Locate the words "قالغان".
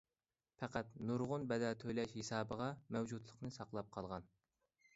3.99-4.27